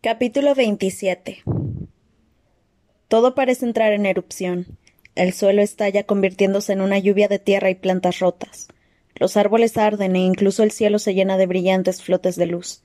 [0.00, 1.42] Capítulo 27
[3.08, 4.78] Todo parece entrar en erupción.
[5.16, 8.68] El suelo estalla convirtiéndose en una lluvia de tierra y plantas rotas.
[9.16, 12.84] Los árboles arden e incluso el cielo se llena de brillantes flotes de luz.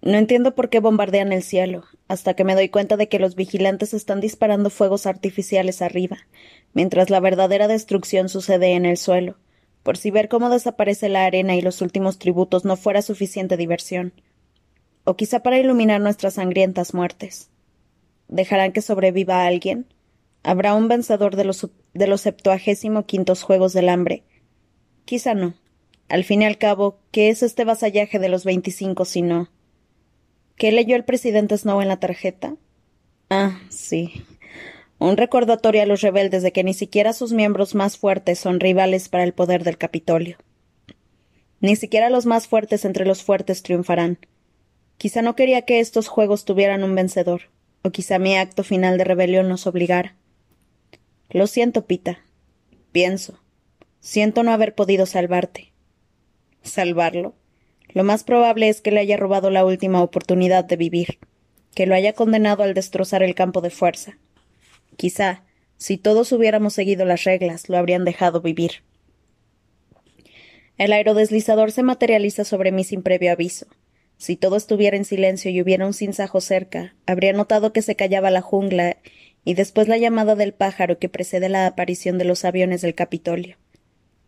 [0.00, 3.34] No entiendo por qué bombardean el cielo, hasta que me doy cuenta de que los
[3.34, 6.16] vigilantes están disparando fuegos artificiales arriba,
[6.72, 9.36] mientras la verdadera destrucción sucede en el suelo,
[9.82, 14.14] por si ver cómo desaparece la arena y los últimos tributos no fuera suficiente diversión
[15.06, 17.48] o quizá para iluminar nuestras sangrientas muertes.
[18.28, 19.86] ¿Dejarán que sobreviva alguien?
[20.42, 24.24] ¿Habrá un vencedor de los, de los septuagésimo quintos Juegos del Hambre?
[25.04, 25.54] Quizá no.
[26.08, 29.48] Al fin y al cabo, ¿qué es este vasallaje de los veinticinco si no?
[30.56, 32.56] ¿Qué leyó el presidente Snow en la tarjeta?
[33.30, 34.24] Ah, sí.
[34.98, 39.08] Un recordatorio a los rebeldes de que ni siquiera sus miembros más fuertes son rivales
[39.08, 40.36] para el poder del Capitolio.
[41.60, 44.18] Ni siquiera los más fuertes entre los fuertes triunfarán.
[44.98, 47.42] Quizá no quería que estos juegos tuvieran un vencedor,
[47.82, 50.16] o quizá mi acto final de rebelión nos obligara.
[51.30, 52.20] Lo siento, Pita.
[52.92, 53.40] Pienso.
[54.00, 55.72] Siento no haber podido salvarte.
[56.62, 57.34] ¿Salvarlo?
[57.92, 61.18] Lo más probable es que le haya robado la última oportunidad de vivir,
[61.74, 64.18] que lo haya condenado al destrozar el campo de fuerza.
[64.96, 65.44] Quizá,
[65.76, 68.82] si todos hubiéramos seguido las reglas, lo habrían dejado vivir.
[70.78, 73.66] El aerodeslizador se materializa sobre mí sin previo aviso.
[74.18, 78.30] Si todo estuviera en silencio y hubiera un cinzajo cerca, habría notado que se callaba
[78.30, 78.96] la jungla
[79.44, 83.56] y después la llamada del pájaro que precede la aparición de los aviones del Capitolio.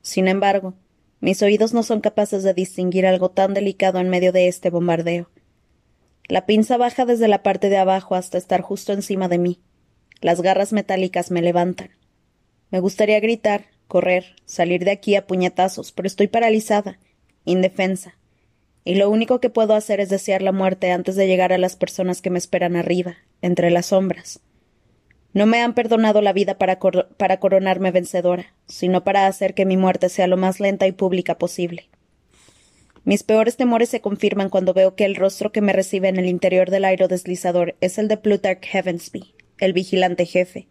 [0.03, 0.75] Sin embargo,
[1.21, 5.31] mis oídos no son capaces de distinguir algo tan delicado en medio de este bombardeo.
[6.29, 9.61] La pinza baja desde la parte de abajo hasta estar justo encima de mí.
[10.21, 11.91] Las garras metálicas me levantan.
[12.71, 16.99] Me gustaría gritar, correr, salir de aquí a puñetazos, pero estoy paralizada,
[17.47, 18.18] indefensa
[18.85, 21.77] y lo único que puedo hacer es desear la muerte antes de llegar a las
[21.77, 24.41] personas que me esperan arriba, entre las sombras.
[25.35, 30.09] No me han perdonado la vida para, coronarme vencedora, sino para hacer que mi muerte
[30.09, 31.89] sea lo más lenta y pública posible.
[33.05, 36.27] Mis peores temores se confirman cuando veo que el rostro que me recibe en el
[36.27, 40.67] interior del aerodeslizador es el de Plutarch Heavensby, el vigilante jefe.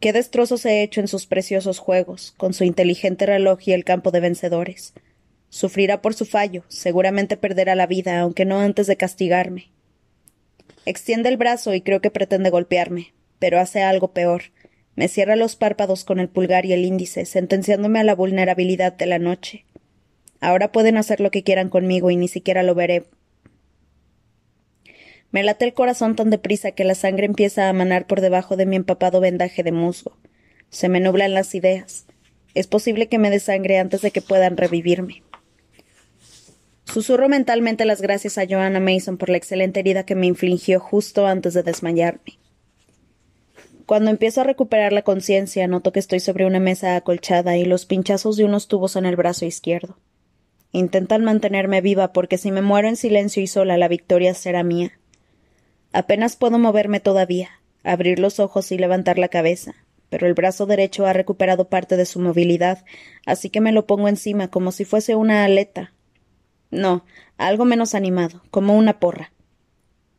[0.00, 4.12] Qué destrozos he hecho en sus preciosos juegos, con su inteligente reloj y el campo
[4.12, 4.94] de vencedores.
[5.50, 9.70] Sufrirá por su fallo, seguramente perderá la vida, aunque no antes de castigarme.
[10.84, 14.44] Extiende el brazo y creo que pretende golpearme, pero hace algo peor.
[14.94, 19.06] Me cierra los párpados con el pulgar y el índice, sentenciándome a la vulnerabilidad de
[19.06, 19.64] la noche.
[20.40, 23.04] Ahora pueden hacer lo que quieran conmigo y ni siquiera lo veré.
[25.30, 28.66] Me late el corazón tan deprisa que la sangre empieza a manar por debajo de
[28.66, 30.16] mi empapado vendaje de musgo.
[30.70, 32.06] Se me nublan las ideas.
[32.54, 35.22] Es posible que me desangre antes de que puedan revivirme.
[36.92, 41.26] Susurro mentalmente las gracias a Joanna Mason por la excelente herida que me infligió justo
[41.26, 42.38] antes de desmayarme.
[43.84, 47.84] Cuando empiezo a recuperar la conciencia, noto que estoy sobre una mesa acolchada y los
[47.84, 49.98] pinchazos de unos tubos en el brazo izquierdo.
[50.72, 54.98] Intentan mantenerme viva porque si me muero en silencio y sola, la victoria será mía.
[55.92, 57.50] Apenas puedo moverme todavía,
[57.82, 59.74] abrir los ojos y levantar la cabeza,
[60.08, 62.84] pero el brazo derecho ha recuperado parte de su movilidad,
[63.26, 65.92] así que me lo pongo encima como si fuese una aleta,
[66.70, 67.04] no,
[67.36, 69.32] algo menos animado, como una porra.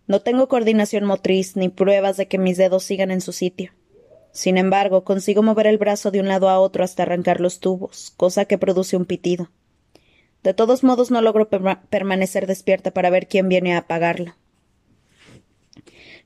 [0.08, 3.74] No tengo coordinación motriz ni pruebas de que mis dedos sigan en su sitio.
[4.32, 8.12] Sin embargo, consigo mover el brazo de un lado a otro hasta arrancar los tubos,
[8.18, 9.52] cosa que produce un pitido.
[10.44, 14.36] De todos modos, no logro permanecer despierta para ver quién viene a apagarlo.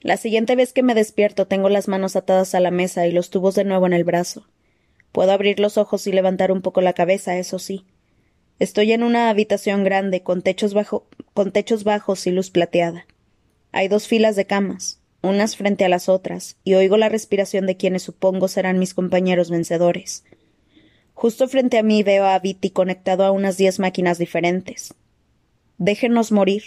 [0.01, 3.29] La siguiente vez que me despierto tengo las manos atadas a la mesa y los
[3.29, 4.47] tubos de nuevo en el brazo.
[5.11, 7.85] Puedo abrir los ojos y levantar un poco la cabeza, eso sí.
[8.59, 13.07] Estoy en una habitación grande con techos, bajos y luz plateada.
[13.71, 17.77] Hay dos filas de camas, unas frente a las otras, y oigo la respiración de
[17.77, 20.23] quienes supongo serán mis compañeros vencedores.
[21.13, 24.93] Justo frente a mí veo a Viti conectado a unas diez máquinas diferentes.
[25.77, 26.63] Déjenos morir,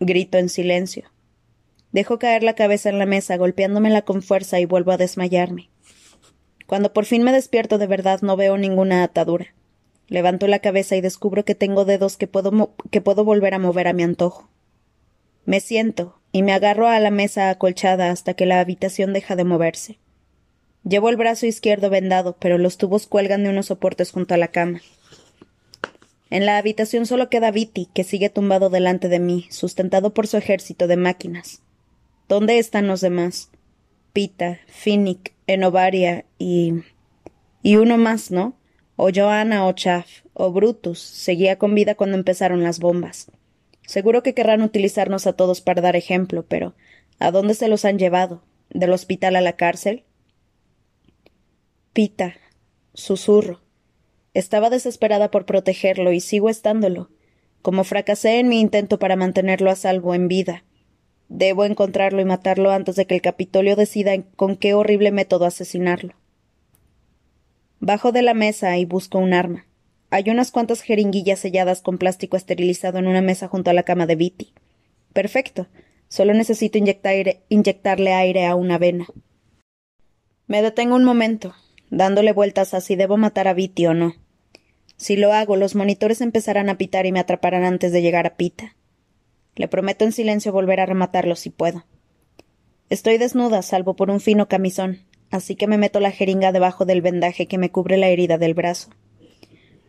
[0.00, 1.12] grito en silencio.
[1.92, 5.70] Dejo caer la cabeza en la mesa, golpeándomela con fuerza y vuelvo a desmayarme.
[6.66, 9.54] Cuando por fin me despierto de verdad no veo ninguna atadura.
[10.10, 13.86] Levanto la cabeza y descubro que tengo dedos que puedo, que puedo volver a mover
[13.86, 14.50] a mi antojo.
[15.46, 19.44] Me siento y me agarro a la mesa acolchada hasta que la habitación deja de
[19.44, 19.98] moverse.
[20.82, 24.48] Llevo el brazo izquierdo vendado, pero los tubos cuelgan de unos soportes junto a la
[24.48, 24.82] cama.
[26.28, 30.36] En la habitación solo queda Viti, que sigue tumbado delante de mí, sustentado por su
[30.36, 31.62] ejército de máquinas.
[32.28, 33.50] ¿Dónde están los demás?
[34.12, 36.82] Pita, Finnick, Enovaria y.
[37.62, 38.54] y uno más, ¿no?
[39.02, 43.30] O Joanna o Chaff o Brutus seguía con vida cuando empezaron las bombas.
[43.86, 46.74] Seguro que querrán utilizarnos a todos para dar ejemplo, pero
[47.18, 48.42] ¿a dónde se los han llevado?
[48.68, 50.04] ¿Del hospital a la cárcel?
[51.94, 52.34] Pita,
[52.92, 53.62] susurro.
[54.34, 57.08] Estaba desesperada por protegerlo y sigo estándolo.
[57.62, 60.64] Como fracasé en mi intento para mantenerlo a salvo en vida,
[61.30, 66.19] debo encontrarlo y matarlo antes de que el Capitolio decida con qué horrible método asesinarlo.
[67.82, 69.64] Bajo de la mesa y busco un arma.
[70.10, 74.04] Hay unas cuantas jeringuillas selladas con plástico esterilizado en una mesa junto a la cama
[74.06, 74.52] de Viti.
[75.14, 75.66] Perfecto.
[76.08, 79.06] Solo necesito inyectarle aire a una vena.
[80.46, 81.54] Me detengo un momento,
[81.88, 84.14] dándole vueltas a si debo matar a Viti o no.
[84.98, 88.36] Si lo hago, los monitores empezarán a pitar y me atraparán antes de llegar a
[88.36, 88.76] Pita.
[89.56, 91.86] Le prometo en silencio volver a rematarlo si puedo.
[92.90, 95.00] Estoy desnuda, salvo por un fino camisón,
[95.30, 98.54] así que me meto la jeringa debajo del vendaje que me cubre la herida del
[98.54, 98.90] brazo.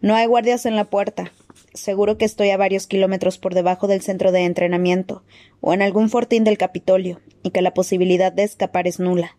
[0.01, 1.31] No hay guardias en la puerta.
[1.73, 5.23] Seguro que estoy a varios kilómetros por debajo del centro de entrenamiento,
[5.59, 9.38] o en algún fortín del Capitolio, y que la posibilidad de escapar es nula.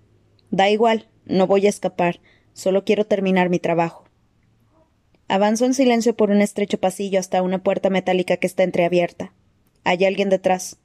[0.50, 2.20] Da igual, no voy a escapar,
[2.52, 4.04] solo quiero terminar mi trabajo.
[5.28, 9.32] Avanzo en silencio por un estrecho pasillo hasta una puerta metálica que está entreabierta.
[9.82, 10.78] Hay alguien detrás.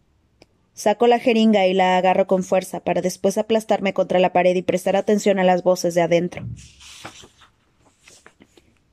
[0.77, 4.61] Saco la jeringa y la agarro con fuerza para después aplastarme contra la pared y
[4.61, 6.45] prestar atención a las voces de adentro.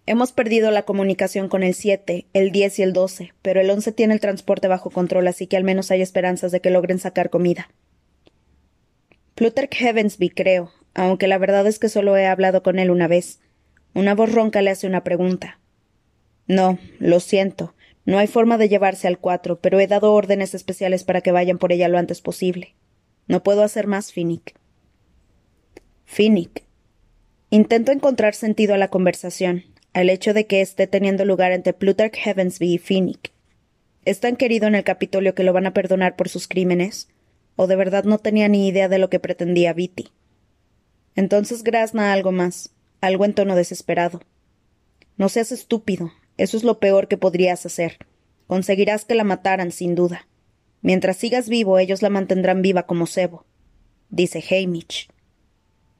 [0.06, 3.92] Hemos perdido la comunicación con el 7, el 10 y el 12, pero el 11
[3.92, 7.28] tiene el transporte bajo control, así que al menos hay esperanzas de que logren sacar
[7.28, 7.68] comida.
[9.34, 13.40] Plutarch Heavensby, creo, aunque la verdad es que solo he hablado con él una vez.
[13.92, 15.60] Una voz ronca le hace una pregunta.
[16.46, 17.74] No, lo siento.
[18.04, 21.58] No hay forma de llevarse al 4, pero he dado órdenes especiales para que vayan
[21.58, 22.74] por ella lo antes posible.
[23.26, 24.54] No puedo hacer más, Finnick.
[26.04, 26.64] Finnick.
[27.50, 29.64] Intento encontrar sentido a la conversación,
[29.94, 33.32] al hecho de que esté teniendo lugar entre Plutarch Heavensby y Finnick.
[34.04, 37.08] ¿Es tan querido en el Capitolio que lo van a perdonar por sus crímenes?
[37.56, 40.10] ¿O de verdad no tenía ni idea de lo que pretendía Viti?
[41.14, 44.20] Entonces grazna algo más, algo en tono desesperado.
[45.16, 47.98] No seas estúpido, eso es lo peor que podrías hacer.
[48.46, 50.26] Conseguirás que la mataran, sin duda.
[50.82, 53.46] Mientras sigas vivo, ellos la mantendrán viva como cebo.
[54.10, 55.08] Dice Hamish.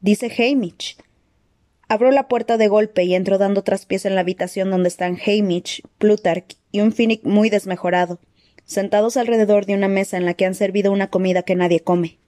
[0.00, 0.98] Dice Hamish.
[1.88, 5.82] Abro la puerta de golpe y entro dando traspiés en la habitación donde están Hamish,
[5.98, 8.20] Plutarch y un Finnick muy desmejorado,
[8.64, 12.18] sentados alrededor de una mesa en la que han servido una comida que nadie come.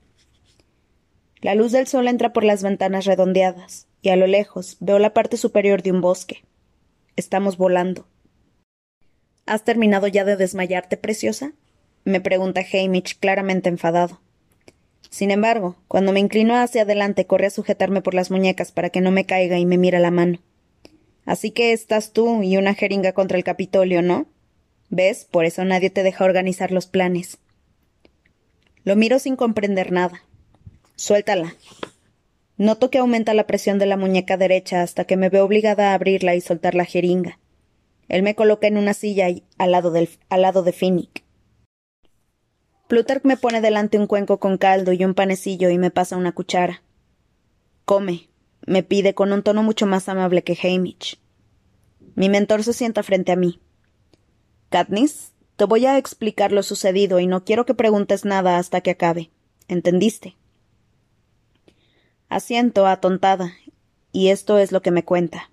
[1.40, 5.14] La luz del sol entra por las ventanas redondeadas, y a lo lejos veo la
[5.14, 6.44] parte superior de un bosque.
[7.16, 8.06] Estamos volando.
[9.46, 11.52] ¿Has terminado ya de desmayarte, preciosa?
[12.04, 14.20] me pregunta Hamish, claramente enfadado.
[15.10, 19.00] Sin embargo, cuando me inclino hacia adelante, corre a sujetarme por las muñecas para que
[19.00, 20.38] no me caiga y me mira la mano.
[21.24, 24.26] Así que estás tú y una jeringa contra el Capitolio, ¿no?
[24.90, 25.24] ¿Ves?
[25.24, 27.38] Por eso nadie te deja organizar los planes.
[28.84, 30.22] Lo miro sin comprender nada.
[30.94, 31.56] Suéltala.
[32.58, 35.94] Noto que aumenta la presión de la muñeca derecha hasta que me veo obligada a
[35.94, 37.38] abrirla y soltar la jeringa.
[38.08, 41.24] Él me coloca en una silla y, al, lado de Finnick.
[42.88, 46.32] Plutarch me pone delante un cuenco con caldo y un panecillo y me pasa una
[46.32, 46.82] cuchara.
[47.84, 48.30] Come,
[48.64, 51.20] me pide con un tono mucho más amable que Hamish.
[52.14, 53.60] Mi mentor se sienta frente a mí.
[54.70, 58.92] Katniss, te voy a explicar lo sucedido y no quiero que preguntes nada hasta que
[58.92, 59.30] acabe.
[59.68, 60.36] ¿Entendiste?
[62.28, 63.54] Asiento atontada,
[64.10, 65.50] y esto es lo que me cuenta.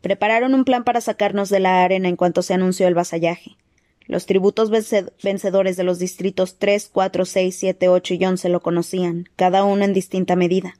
[0.00, 3.56] Prepararon un plan para sacarnos de la arena en cuanto se anunció el vasallaje.
[4.06, 4.70] Los tributos
[5.22, 9.84] vencedores de los distritos 3, 4, 6, 7, 8 y 11 lo conocían, cada uno
[9.84, 10.74] en distinta medida.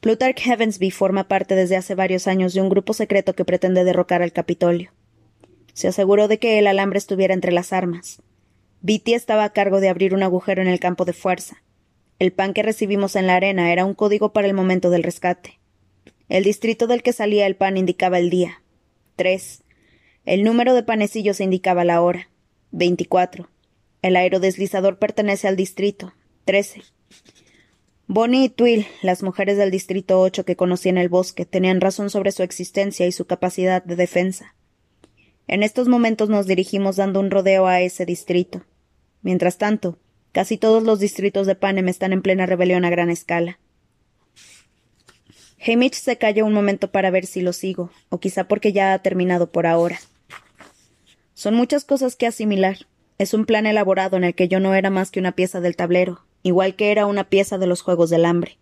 [0.00, 4.22] Plutarch Heavensby forma parte desde hace varios años de un grupo secreto que pretende derrocar
[4.22, 4.92] al Capitolio.
[5.74, 8.22] Se aseguró de que el alambre estuviera entre las armas.
[8.80, 11.63] Viti estaba a cargo de abrir un agujero en el campo de fuerza.
[12.18, 15.58] El pan que recibimos en la arena era un código para el momento del rescate.
[16.28, 18.62] El distrito del que salía el pan indicaba el día.
[19.16, 19.62] Tres.
[20.24, 22.30] El número de panecillos indicaba la hora.
[22.70, 23.50] Veinticuatro.
[24.00, 26.14] El aerodeslizador pertenece al distrito.
[26.44, 26.82] Trece.
[28.06, 32.10] Bonnie y Twill, las mujeres del distrito ocho que conocí en el bosque, tenían razón
[32.10, 34.54] sobre su existencia y su capacidad de defensa.
[35.46, 38.62] En estos momentos nos dirigimos dando un rodeo a ese distrito.
[39.22, 39.98] Mientras tanto,
[40.34, 43.60] casi todos los distritos de Panem están en plena rebelión a gran escala.
[45.64, 48.98] Hamish se calla un momento para ver si lo sigo, o quizá porque ya ha
[48.98, 50.00] terminado por ahora.
[51.34, 52.78] Son muchas cosas que asimilar.
[53.16, 55.76] Es un plan elaborado en el que yo no era más que una pieza del
[55.76, 58.58] tablero, igual que era una pieza de los Juegos del Hambre.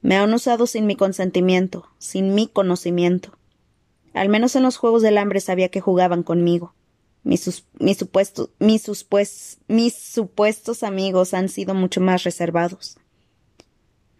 [0.00, 3.38] Me han usado sin mi consentimiento, sin mi conocimiento.
[4.14, 6.74] Al menos en los Juegos del Hambre sabía que jugaban conmigo.
[7.24, 8.04] Mis, mis,
[8.58, 8.88] mis,
[9.68, 12.98] mis supuestos amigos han sido mucho más reservados.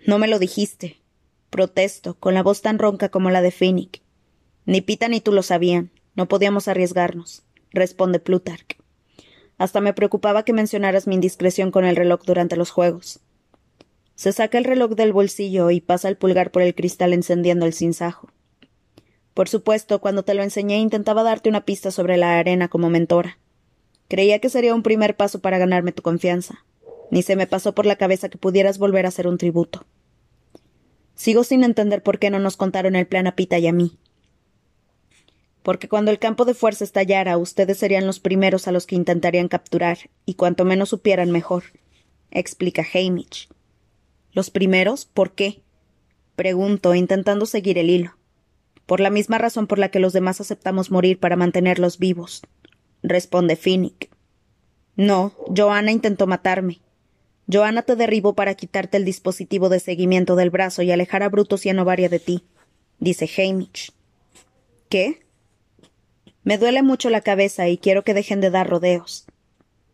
[0.06, 1.00] No me lo dijiste.
[1.50, 4.00] Protesto, con la voz tan ronca como la de Finnick.
[4.64, 5.90] Ni Pita ni tú lo sabían.
[6.14, 8.78] No podíamos arriesgarnos, responde Plutarch.
[9.58, 13.20] Hasta me preocupaba que mencionaras mi indiscreción con el reloj durante los juegos.
[14.14, 17.74] Se saca el reloj del bolsillo y pasa el pulgar por el cristal encendiendo el
[17.74, 18.28] cinzajo.
[19.34, 23.38] Por supuesto, cuando te lo enseñé intentaba darte una pista sobre la arena como mentora.
[24.08, 26.64] Creía que sería un primer paso para ganarme tu confianza.
[27.10, 29.86] Ni se me pasó por la cabeza que pudieras volver a ser un tributo.
[31.14, 33.98] Sigo sin entender por qué no nos contaron el plan a Pita y a mí.
[35.62, 39.48] Porque cuando el campo de fuerza estallara, ustedes serían los primeros a los que intentarían
[39.48, 41.64] capturar, y cuanto menos supieran mejor,
[42.30, 43.48] explica Hamish.
[44.32, 45.04] ¿Los primeros?
[45.04, 45.62] ¿Por qué?
[46.34, 48.16] Pregunto, intentando seguir el hilo.
[48.92, 52.42] Por la misma razón por la que los demás aceptamos morir para mantenerlos vivos,
[53.02, 54.10] responde Finnick.
[54.96, 56.82] No, Joanna intentó matarme.
[57.50, 61.64] Joanna te derribó para quitarte el dispositivo de seguimiento del brazo y alejar a Brutus
[61.64, 62.44] y a Novaria de ti,
[62.98, 63.92] dice Hamish.
[64.90, 65.24] ¿Qué?
[66.44, 69.24] Me duele mucho la cabeza y quiero que dejen de dar rodeos.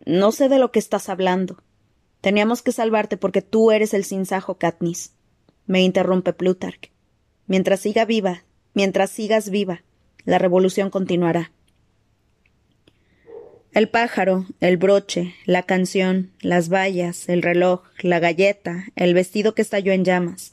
[0.07, 1.63] No sé de lo que estás hablando.
[2.21, 5.13] Teníamos que salvarte porque tú eres el sinsajo, Katniss.
[5.67, 6.91] Me interrumpe Plutarch.
[7.47, 8.43] Mientras siga viva,
[8.79, 9.83] mientras sigas viva,
[10.25, 11.51] la revolución continuará.
[13.73, 19.63] El pájaro, el broche, la canción, las vallas, el reloj, la galleta, el vestido que
[19.63, 20.53] estalló en llamas.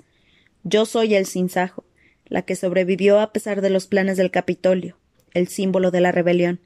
[0.63, 1.85] Yo soy el sinsajo,
[2.25, 4.97] la que sobrevivió a pesar de los planes del Capitolio,
[5.35, 6.59] el símbolo de la rebelión.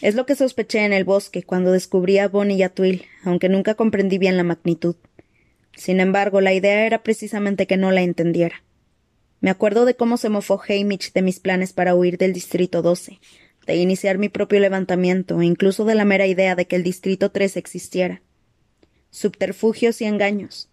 [0.00, 3.48] Es lo que sospeché en el bosque cuando descubrí a Bonnie y a Twill, aunque
[3.48, 4.96] nunca comprendí bien la magnitud.
[5.76, 8.64] Sin embargo, la idea era precisamente que no la entendiera.
[9.44, 13.20] Me acuerdo de cómo se mofó Hamish de mis planes para huir del Distrito 12,
[13.66, 17.30] de iniciar mi propio levantamiento e incluso de la mera idea de que el Distrito
[17.30, 18.22] 3 existiera.
[19.10, 20.70] Subterfugios y engaños.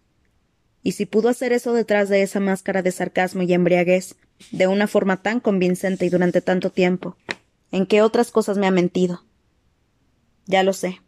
[0.83, 4.15] Y si pudo hacer eso detrás de esa máscara de sarcasmo y embriaguez,
[4.53, 7.17] de una forma tan convincente y durante tanto tiempo.
[7.73, 9.25] ¿En qué otras cosas me ha mentido?
[10.45, 11.01] Ya lo sé.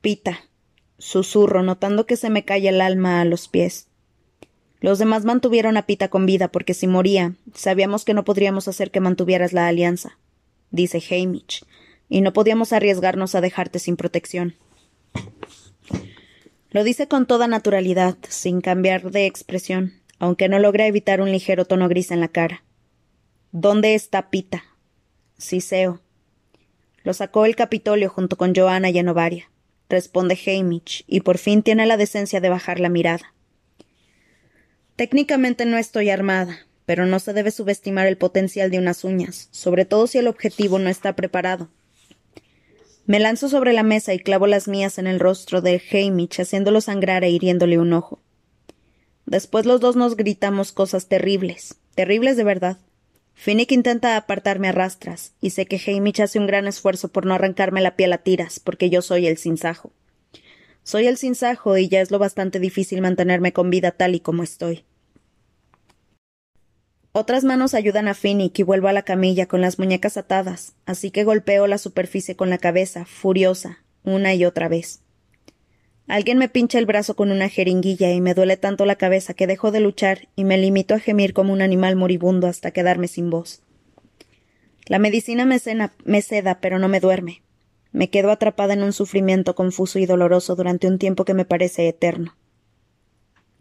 [0.00, 0.48] Pita,
[0.96, 3.88] susurro, notando que se me cae el alma a los pies.
[4.82, 8.90] Los demás mantuvieron a Pita con vida porque si moría, sabíamos que no podríamos hacer
[8.90, 10.18] que mantuvieras la alianza,
[10.72, 11.64] dice Hamish,
[12.08, 14.56] y no podíamos arriesgarnos a dejarte sin protección.
[16.70, 21.64] Lo dice con toda naturalidad, sin cambiar de expresión, aunque no logra evitar un ligero
[21.64, 22.64] tono gris en la cara.
[23.52, 24.64] ¿Dónde está Pita?
[25.38, 26.00] Siseo.
[27.04, 29.48] Lo sacó el Capitolio junto con Joana y Enovaria,
[29.88, 33.32] responde Hamish, y por fin tiene la decencia de bajar la mirada.
[35.02, 39.84] Técnicamente no estoy armada, pero no se debe subestimar el potencial de unas uñas, sobre
[39.84, 41.70] todo si el objetivo no está preparado.
[43.04, 46.80] Me lanzo sobre la mesa y clavo las mías en el rostro de Hamish, haciéndolo
[46.80, 48.20] sangrar e hiriéndole un ojo.
[49.26, 52.78] Después los dos nos gritamos cosas terribles, terribles de verdad.
[53.34, 57.34] Finnick intenta apartarme a rastras, y sé que Hamish hace un gran esfuerzo por no
[57.34, 59.90] arrancarme la piel a tiras, porque yo soy el sinsajo.
[60.84, 64.44] Soy el sinsajo y ya es lo bastante difícil mantenerme con vida tal y como
[64.44, 64.84] estoy.
[67.14, 71.10] Otras manos ayudan a Finnick y vuelvo a la camilla con las muñecas atadas, así
[71.10, 75.02] que golpeo la superficie con la cabeza, furiosa, una y otra vez.
[76.08, 79.46] Alguien me pincha el brazo con una jeringuilla y me duele tanto la cabeza que
[79.46, 83.28] dejo de luchar y me limito a gemir como un animal moribundo hasta quedarme sin
[83.28, 83.62] voz.
[84.86, 85.60] La medicina me,
[86.04, 87.42] me seda, pero no me duerme.
[87.92, 91.86] Me quedo atrapada en un sufrimiento confuso y doloroso durante un tiempo que me parece
[91.88, 92.34] eterno.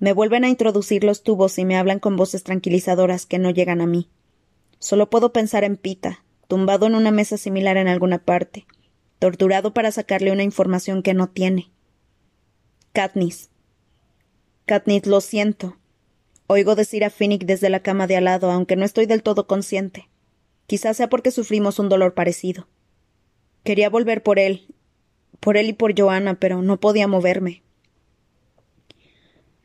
[0.02, 3.82] Me vuelven a introducir los tubos y me hablan con voces tranquilizadoras que no llegan
[3.82, 4.10] a mí.
[4.80, 8.66] Solo puedo pensar en Pita, tumbado en una mesa similar en alguna parte,
[9.20, 11.70] torturado para sacarle una información que no tiene.
[12.94, 13.52] Katniss.
[14.66, 15.78] Katniss, lo siento.
[16.48, 19.46] Oigo decir a Finnick desde la cama de al lado, aunque no estoy del todo
[19.46, 20.10] consciente.
[20.66, 22.68] Quizás sea porque sufrimos un dolor parecido.
[23.64, 24.66] Quería volver por él,
[25.40, 27.62] por él y por Joanna, pero no podía moverme.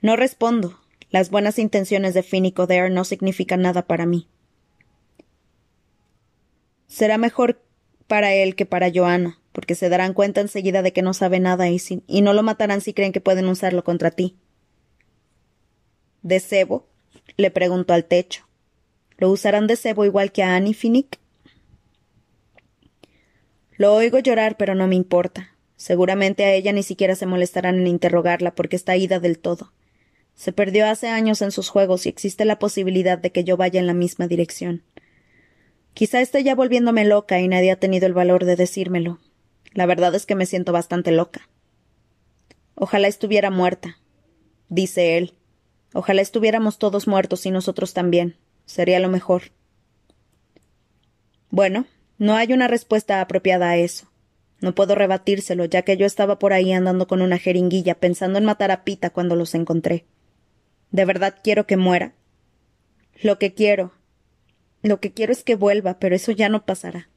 [0.02, 0.78] No respondo.
[1.10, 4.28] Las buenas intenciones de Finnick O'Dare no significan nada para mí.
[6.86, 7.62] Será mejor
[8.06, 11.68] para él que para Joanna, porque se darán cuenta enseguida de que no sabe nada
[11.68, 14.36] y, y no lo matarán si creen que pueden usarlo contra ti.
[16.22, 16.88] ¿De cebo?
[17.36, 18.46] le preguntó al techo.
[19.18, 21.18] ¿Lo usarán de cebo igual que a Annie Finnick?
[23.76, 25.54] Lo oigo llorar, pero no me importa.
[25.76, 29.72] Seguramente a ella ni siquiera se molestarán en interrogarla porque está ida del todo.
[30.36, 33.80] Se perdió hace años en sus juegos y existe la posibilidad de que yo vaya
[33.80, 34.82] en la misma dirección.
[35.94, 39.18] Quizá esté ya volviéndome loca y nadie ha tenido el valor de decírmelo.
[39.72, 41.48] La verdad es que me siento bastante loca.
[42.74, 43.98] Ojalá estuviera muerta,
[44.68, 45.32] dice él.
[45.94, 48.36] Ojalá estuviéramos todos muertos y nosotros también.
[48.66, 49.44] Sería lo mejor.
[51.48, 51.86] Bueno,
[52.18, 54.12] no hay una respuesta apropiada a eso.
[54.60, 58.44] No puedo rebatírselo, ya que yo estaba por ahí andando con una jeringuilla pensando en
[58.44, 60.04] matar a Pita cuando los encontré.
[60.90, 62.14] ¿De verdad quiero que muera?
[63.22, 63.92] Lo que quiero.
[64.82, 67.08] Lo que quiero es que vuelva, pero eso ya no pasará.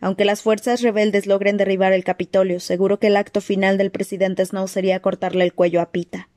[0.00, 4.44] Aunque las fuerzas rebeldes logren derribar el Capitolio, seguro que el acto final del presidente
[4.44, 6.28] Snow sería cortarle el cuello a Pita.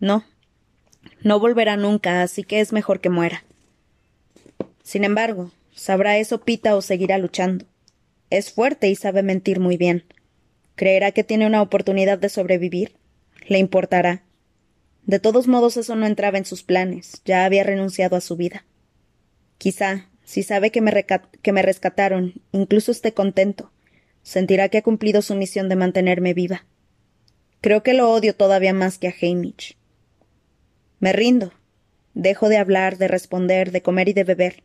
[0.00, 0.24] No.
[1.22, 3.44] No volverá nunca, así que es mejor que muera.
[4.82, 7.66] Sin embargo, ¿sabrá eso Pita o seguirá luchando?
[8.30, 10.04] Es fuerte y sabe mentir muy bien.
[10.74, 12.96] ¿Creerá que tiene una oportunidad de sobrevivir?
[13.46, 14.22] ¿Le importará?
[15.08, 18.66] De todos modos eso no entraba en sus planes, ya había renunciado a su vida.
[19.56, 21.06] Quizá, si sabe que me,
[21.40, 23.72] que me rescataron, incluso esté contento.
[24.22, 26.66] Sentirá que ha cumplido su misión de mantenerme viva.
[27.62, 29.78] Creo que lo odio todavía más que a Hamish.
[31.00, 31.54] Me rindo.
[32.12, 34.62] Dejo de hablar, de responder, de comer y de beber.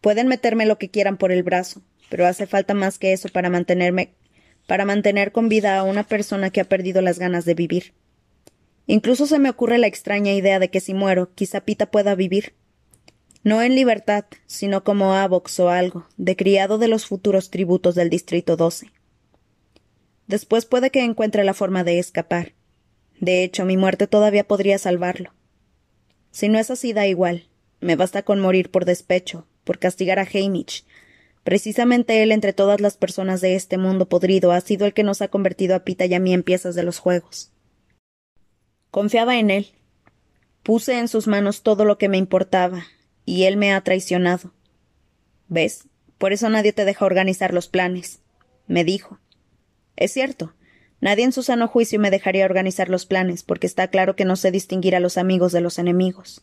[0.00, 3.48] Pueden meterme lo que quieran por el brazo, pero hace falta más que eso para
[3.48, 4.10] mantenerme
[4.66, 7.94] para mantener con vida a una persona que ha perdido las ganas de vivir.
[8.88, 12.54] Incluso se me ocurre la extraña idea de que si muero, quizá Pita pueda vivir.
[13.44, 18.08] No en libertad, sino como Avox o algo, de criado de los futuros tributos del
[18.08, 18.90] Distrito 12.
[20.26, 22.54] Después puede que encuentre la forma de escapar.
[23.20, 25.34] De hecho, mi muerte todavía podría salvarlo.
[26.30, 27.46] Si no es así, da igual.
[27.80, 30.84] Me basta con morir por despecho, por castigar a Hamish,
[31.44, 35.22] Precisamente él, entre todas las personas de este mundo podrido, ha sido el que nos
[35.22, 37.52] ha convertido a Pita y a mí en piezas de los juegos.
[38.90, 39.72] Confiaba en él.
[40.62, 42.86] Puse en sus manos todo lo que me importaba,
[43.24, 44.52] y él me ha traicionado.
[45.48, 45.84] ¿Ves?
[46.18, 48.20] Por eso nadie te deja organizar los planes,
[48.66, 49.18] me dijo.
[49.96, 50.54] Es cierto.
[51.00, 54.36] Nadie en su sano juicio me dejaría organizar los planes, porque está claro que no
[54.36, 56.42] sé distinguir a los amigos de los enemigos.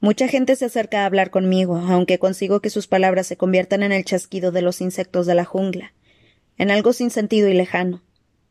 [0.00, 3.92] Mucha gente se acerca a hablar conmigo, aunque consigo que sus palabras se conviertan en
[3.92, 5.94] el chasquido de los insectos de la jungla,
[6.58, 8.02] en algo sin sentido y lejano,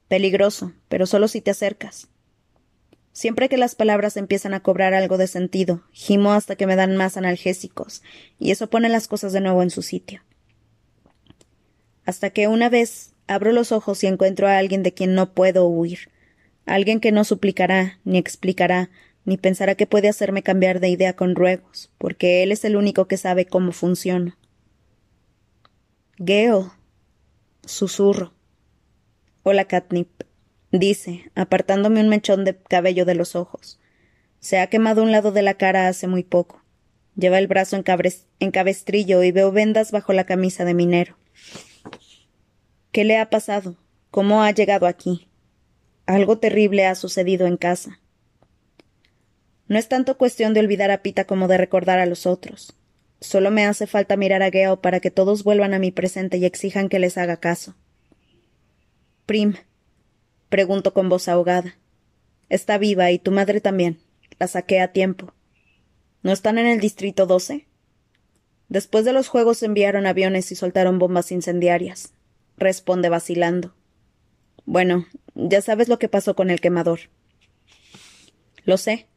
[0.08, 2.08] peligroso, pero solo si te acercas.
[3.16, 6.98] Siempre que las palabras empiezan a cobrar algo de sentido, gimo hasta que me dan
[6.98, 8.04] más analgésicos,
[8.40, 10.22] y eso pone las cosas de nuevo en su sitio.
[12.04, 15.66] Hasta que una vez abro los ojos y encuentro a alguien de quien no puedo
[15.66, 16.10] huir,
[16.66, 18.90] alguien que no suplicará, ni explicará,
[19.24, 23.08] ni pensará que puede hacerme cambiar de idea con ruegos, porque él es el único
[23.08, 24.38] que sabe cómo funciona.
[26.18, 26.66] Gale.
[27.64, 28.34] Susurro.
[29.44, 30.10] Hola, Catnip.
[30.72, 33.80] Dice, apartándome un mechón de cabello de los ojos.
[34.40, 36.62] Se ha quemado un lado de la cara hace muy poco.
[37.16, 37.82] Lleva el brazo
[38.40, 41.18] en, cabestrillo y veo vendas bajo la camisa de minero.
[42.92, 43.78] ¿Qué le ha pasado?
[44.12, 45.30] ¿Cómo ha llegado aquí?
[46.06, 48.00] Algo terrible ha sucedido en casa.
[49.68, 52.76] No es tanto cuestión de olvidar a Pita como de recordar a los otros.
[53.22, 56.46] Solo me hace falta mirar a Gale para que todos vuelvan a mi presente y
[56.46, 57.76] exijan que les haga caso.
[59.26, 59.56] Prim,
[60.50, 61.78] pregunto con voz ahogada.
[62.50, 64.00] Está viva y tu madre también.
[64.40, 65.34] La saqué a tiempo.
[66.24, 67.68] ¿No están en el distrito 12?
[68.68, 72.14] Después de los juegos enviaron aviones y soltaron bombas incendiarias.
[72.58, 73.76] Responde vacilando.
[74.66, 75.06] Bueno,
[75.36, 77.02] ya sabes lo que pasó con el quemador.
[78.64, 79.08] Lo sé,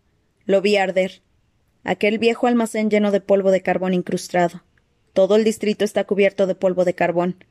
[0.44, 1.22] lo vi arder.
[1.84, 4.62] Aquel viejo almacén lleno de polvo de carbón incrustado.
[5.14, 7.44] Todo el distrito está cubierto de polvo de carbón.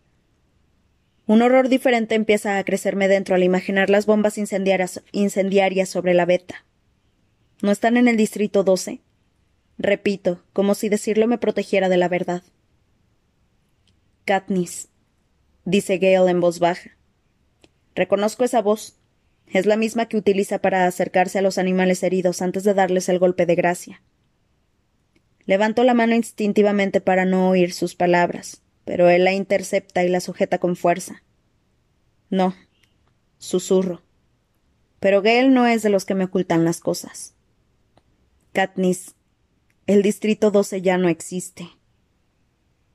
[1.28, 6.66] Un horror diferente empieza a crecerme dentro al imaginar las bombas incendiarias, sobre la veta.
[7.62, 9.02] ¿No están en el distrito 12?
[9.78, 12.44] Repito, como si decirlo me protegiera de la verdad.
[14.24, 14.88] Katniss,
[15.66, 16.92] dice Gale en voz baja.
[17.94, 18.96] Reconozco esa voz.
[19.48, 23.20] Es la misma que utiliza para acercarse a los animales heridos antes de darles el
[23.20, 24.02] golpe de gracia.
[25.46, 30.22] Levanto la mano instintivamente para no oír sus palabras, pero él la intercepta y la
[30.22, 31.22] sujeta con fuerza.
[32.30, 32.56] No,
[33.38, 34.02] susurro.
[35.02, 37.36] Pero Gale no es de los que me ocultan las cosas.
[38.54, 39.16] Katniss,
[39.88, 41.68] el distrito 12 ya no existe.